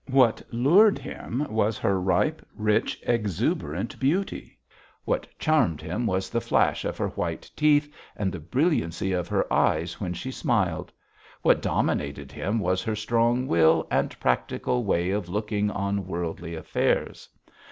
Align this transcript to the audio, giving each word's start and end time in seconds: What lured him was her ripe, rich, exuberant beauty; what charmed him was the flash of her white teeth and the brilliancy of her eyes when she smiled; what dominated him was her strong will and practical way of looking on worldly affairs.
What 0.09 0.41
lured 0.51 0.97
him 0.97 1.45
was 1.47 1.77
her 1.77 2.01
ripe, 2.01 2.43
rich, 2.57 2.99
exuberant 3.03 3.99
beauty; 3.99 4.57
what 5.05 5.27
charmed 5.37 5.79
him 5.79 6.07
was 6.07 6.31
the 6.31 6.41
flash 6.41 6.85
of 6.85 6.97
her 6.97 7.09
white 7.09 7.51
teeth 7.55 7.93
and 8.15 8.31
the 8.31 8.39
brilliancy 8.39 9.11
of 9.11 9.27
her 9.27 9.45
eyes 9.53 10.01
when 10.01 10.15
she 10.15 10.31
smiled; 10.31 10.91
what 11.43 11.61
dominated 11.61 12.31
him 12.31 12.57
was 12.57 12.81
her 12.81 12.95
strong 12.95 13.45
will 13.45 13.87
and 13.91 14.19
practical 14.19 14.83
way 14.83 15.11
of 15.11 15.29
looking 15.29 15.69
on 15.69 16.07
worldly 16.07 16.55
affairs. 16.55 17.29